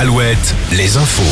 Alouette, 0.00 0.54
les 0.72 0.96
infos. 0.96 1.22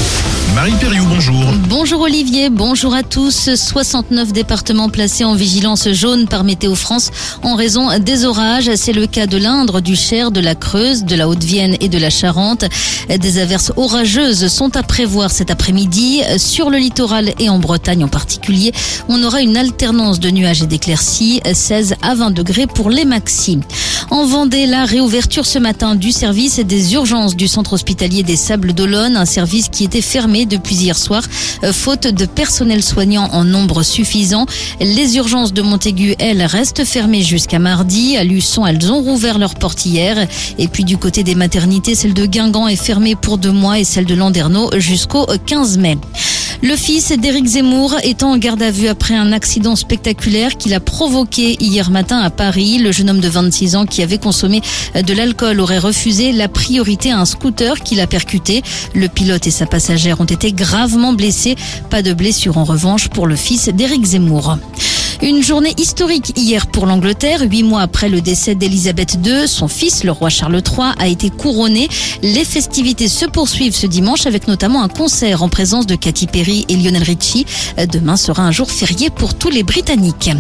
Marie 0.55 0.75
Perriou, 0.79 1.07
bonjour. 1.07 1.43
Bonjour 1.71 2.03
Olivier, 2.03 2.51
bonjour 2.51 2.93
à 2.93 3.03
tous. 3.03 3.55
69 3.55 4.35
départements 4.35 4.91
placés 4.91 5.25
en 5.25 5.35
vigilance 5.35 5.89
jaune 5.93 6.27
par 6.29 6.45
Météo 6.45 6.75
France 6.75 7.11
en 7.43 7.55
raison 7.55 7.99
des 7.99 8.27
orages. 8.27 8.71
C'est 8.75 8.93
le 8.93 9.07
cas 9.07 9.27
de 9.27 9.39
l'Indre, 9.39 9.81
du 9.81 9.97
Cher, 9.97 10.31
de 10.31 10.41
la 10.41 10.55
Creuse, 10.55 11.05
de 11.05 11.15
la 11.15 11.29
Haute-Vienne 11.29 11.77
et 11.81 11.89
de 11.89 11.97
la 11.97 12.11
Charente. 12.11 12.67
Des 13.09 13.39
averses 13.39 13.73
orageuses 13.77 14.49
sont 14.49 14.77
à 14.77 14.83
prévoir 14.83 15.31
cet 15.31 15.51
après-midi. 15.51 16.21
Sur 16.37 16.69
le 16.69 16.77
littoral 16.77 17.33
et 17.39 17.49
en 17.49 17.59
Bretagne 17.59 18.05
en 18.05 18.09
particulier, 18.09 18.73
on 19.09 19.23
aura 19.23 19.41
une 19.41 19.57
alternance 19.57 20.21
de 20.21 20.29
nuages 20.29 20.63
et 20.63 20.67
d'éclaircies, 20.67 21.41
16 21.51 21.95
à 22.03 22.15
20 22.15 22.33
degrés 22.33 22.67
pour 22.67 22.91
les 22.91 23.07
maxi. 23.07 23.61
En 24.11 24.27
Vendée, 24.27 24.67
la 24.67 24.85
réouverture 24.85 25.47
ce 25.47 25.59
matin 25.59 25.95
du 25.95 26.13
service 26.13 26.59
des 26.59 26.95
urgences 26.95 27.37
du 27.37 27.49
centre 27.49 27.75
hospitalier 27.75 28.23
des 28.23 28.37
Sables 28.37 28.58
d'Olonne, 28.59 29.17
un 29.17 29.25
service 29.25 29.69
qui 29.69 29.85
était 29.85 30.03
fermé 30.03 30.47
depuis 30.47 30.75
hier 30.75 30.99
soir, 30.99 31.23
euh, 31.65 31.73
faute 31.73 32.07
de 32.07 32.27
personnel 32.27 32.83
soignant 32.83 33.29
en 33.33 33.45
nombre 33.45 33.83
suffisant. 33.83 34.47
Les 34.81 35.17
urgences 35.17 35.53
de 35.53 35.63
Montaigu, 35.63 36.15
elles, 36.19 36.43
restent 36.43 36.85
fermées 36.85 37.23
jusqu'à 37.23 37.59
mardi. 37.59 38.17
À 38.17 38.25
Luçon, 38.25 38.67
elles 38.67 38.91
ont 38.93 39.01
rouvert 39.01 39.39
leurs 39.39 39.55
portes 39.55 39.87
hier. 39.87 40.27
Et 40.59 40.69
puis 40.69 40.85
du 40.85 40.99
côté 40.99 41.23
des 41.23 41.35
maternités, 41.35 41.95
celle 41.95 42.15
de 42.15 42.27
Guingamp 42.27 42.69
est 42.69 42.77
fermée 42.77 43.15
pour 43.15 43.39
deux 43.39 43.53
mois 43.53 43.79
et 43.79 43.85
celle 43.85 44.05
de 44.05 44.15
Landerneau 44.15 44.71
jusqu'au 44.79 45.27
15 45.47 45.79
mai. 45.79 45.99
Le 46.61 46.75
fils 46.75 47.13
d'Éric 47.13 47.47
Zemmour 47.47 47.95
est 48.03 48.25
en 48.25 48.37
garde 48.37 48.63
à 48.63 48.73
vue 48.73 48.89
après 48.89 49.15
un 49.15 49.31
accident 49.31 49.77
spectaculaire 49.77 50.57
qu'il 50.57 50.75
a 50.75 50.81
provoqué 50.81 51.57
hier 51.61 51.91
matin 51.91 52.19
à 52.19 52.31
Paris. 52.31 52.79
Le 52.79 52.91
jeune 52.91 53.11
homme 53.11 53.21
de 53.21 53.29
26 53.29 53.77
ans 53.77 53.87
qui 53.87 54.03
avait 54.03 54.19
consommé 54.19 54.61
de 54.95 55.13
l'alcool 55.15 55.61
aurait 55.61 55.79
refusé 55.79 56.33
la 56.33 56.49
priorité 56.49 57.13
à 57.13 57.21
un 57.21 57.27
scooter 57.27 57.81
qu'il 57.81 58.01
a 58.01 58.09
percuté. 58.09 58.63
Le 58.93 59.07
pilote 59.07 59.47
et 59.47 59.53
sa 59.53 59.67
passagère 59.67 60.21
ont 60.21 60.25
été 60.25 60.53
gravement 60.53 61.13
blessés. 61.13 61.55
Pas 61.91 62.03
de 62.03 62.13
blessure 62.13 62.59
en 62.59 62.65
revanche 62.65 63.09
pour 63.09 63.29
le 63.29 63.37
fils 63.37 63.69
d'Éric 63.69 64.05
Zemmour. 64.05 64.59
Une 65.21 65.43
journée 65.43 65.75
historique 65.77 66.33
hier 66.37 66.69
pour 66.69 66.87
l'Angleterre. 66.87 67.41
Huit 67.43 67.65
mois 67.65 67.81
après 67.81 68.09
le 68.09 68.21
décès 68.21 68.55
d'Elisabeth 68.55 69.19
II, 69.25 69.49
son 69.49 69.67
fils, 69.67 70.05
le 70.05 70.13
roi 70.13 70.29
Charles 70.29 70.63
III, 70.65 70.93
a 70.97 71.09
été 71.09 71.29
couronné. 71.29 71.89
Les 72.23 72.45
festivités 72.45 73.09
se 73.09 73.27
poursuivent 73.27 73.75
ce 73.75 73.89
dimanche 73.89 74.27
avec 74.27 74.47
notamment 74.47 74.81
un 74.81 74.89
concert 74.89 75.43
en 75.43 75.49
présence 75.49 75.87
de 75.87 75.97
Katy 75.97 76.29
Perry 76.29 76.67
et 76.69 76.77
Lionel 76.77 77.03
Richie. 77.03 77.47
Demain 77.91 78.17
sera 78.17 78.45
un 78.45 78.53
jour 78.53 78.71
férié 78.71 79.11
pour 79.11 79.35
tous 79.35 79.51
les 79.51 79.65
Britanniques. 79.65 80.31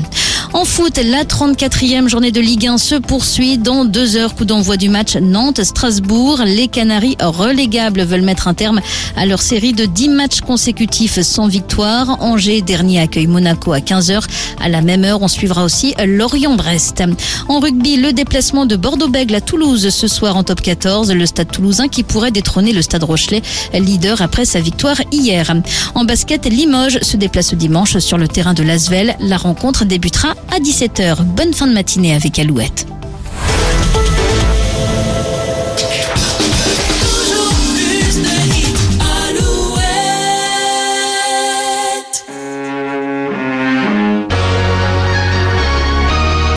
En 0.54 0.64
foot, 0.64 0.98
la 1.04 1.24
34e 1.24 2.08
journée 2.08 2.32
de 2.32 2.40
Ligue 2.40 2.66
1 2.66 2.78
se 2.78 2.94
poursuit. 2.94 3.58
Dans 3.58 3.84
deux 3.84 4.16
heures, 4.16 4.34
coup 4.34 4.46
d'envoi 4.46 4.78
du 4.78 4.88
match 4.88 5.16
Nantes-Strasbourg. 5.16 6.40
Les 6.46 6.68
Canaries 6.68 7.16
relégables 7.20 8.02
veulent 8.02 8.22
mettre 8.22 8.48
un 8.48 8.54
terme 8.54 8.80
à 9.16 9.26
leur 9.26 9.42
série 9.42 9.74
de 9.74 9.84
10 9.84 10.08
matchs 10.08 10.40
consécutifs 10.40 11.20
sans 11.20 11.48
victoire. 11.48 12.22
Angers, 12.22 12.62
dernier, 12.62 13.00
accueille 13.00 13.26
Monaco 13.26 13.72
à 13.72 13.80
15h. 13.80 14.24
À 14.60 14.68
la 14.70 14.80
même 14.80 15.04
heure, 15.04 15.20
on 15.20 15.28
suivra 15.28 15.64
aussi 15.64 15.94
Lorient-Brest. 16.02 17.02
En 17.48 17.60
rugby, 17.60 17.96
le 17.96 18.14
déplacement 18.14 18.64
de 18.64 18.76
Bordeaux-Bègle 18.76 19.34
à 19.34 19.40
Toulouse 19.42 19.90
ce 19.90 20.08
soir 20.08 20.36
en 20.36 20.44
top 20.44 20.62
14. 20.62 21.12
Le 21.12 21.26
stade 21.26 21.50
toulousain 21.52 21.88
qui 21.88 22.02
pourrait 22.02 22.30
détrôner 22.30 22.72
le 22.72 22.80
stade 22.80 23.04
Rochelet, 23.04 23.42
leader 23.74 24.22
après 24.22 24.46
sa 24.46 24.60
victoire 24.60 24.96
hier. 25.12 25.52
En 25.94 26.04
basket, 26.04 26.46
Limoges 26.46 27.00
se 27.02 27.18
déplace 27.18 27.52
dimanche 27.52 27.98
sur 27.98 28.16
le 28.16 28.28
terrain 28.28 28.54
de 28.54 28.62
Lasvel. 28.62 29.14
La 29.20 29.36
rencontre 29.36 29.84
débutera 29.84 30.34
à 30.50 30.58
17h. 30.58 31.22
Bonne 31.24 31.54
fin 31.54 31.66
de 31.66 31.72
matinée 31.72 32.14
avec 32.14 32.38
Alouette. 32.38 32.86